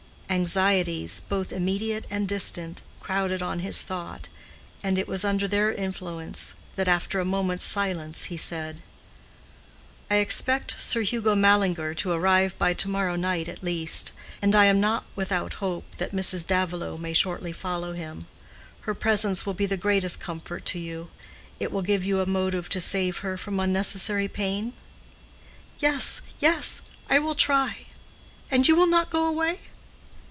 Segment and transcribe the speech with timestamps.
[0.31, 4.29] Anxieties, both immediate and distant, crowded on his thought,
[4.81, 8.81] and it was under their influence that, after a moment's silence, he said,
[10.09, 14.67] "I expect Sir Hugo Mallinger to arrive by to morrow night at least; and I
[14.67, 16.47] am not without hope that Mrs.
[16.47, 18.25] Davilow may shortly follow him.
[18.83, 22.79] Her presence will be the greatest comfort to you—it will give you a motive to
[22.79, 24.71] save her from unnecessary pain?"
[25.79, 27.79] "Yes, yes—I will try.
[28.49, 29.59] And you will not go away?"